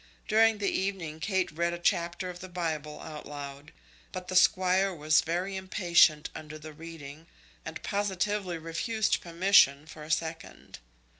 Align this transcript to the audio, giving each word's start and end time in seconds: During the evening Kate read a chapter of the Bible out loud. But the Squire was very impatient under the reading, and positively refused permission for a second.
During 0.27 0.57
the 0.57 0.71
evening 0.71 1.19
Kate 1.19 1.51
read 1.51 1.73
a 1.73 1.77
chapter 1.77 2.31
of 2.31 2.39
the 2.39 2.49
Bible 2.49 3.01
out 3.01 3.27
loud. 3.27 3.71
But 4.11 4.29
the 4.29 4.35
Squire 4.35 4.91
was 4.91 5.21
very 5.21 5.55
impatient 5.55 6.31
under 6.33 6.57
the 6.57 6.73
reading, 6.73 7.27
and 7.63 7.83
positively 7.83 8.57
refused 8.57 9.21
permission 9.21 9.85
for 9.85 10.01
a 10.01 10.09
second. 10.09 10.79